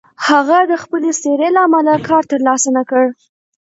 [0.27, 3.05] هغه د خپلې څېرې له امله کار تر لاسه نه کړ.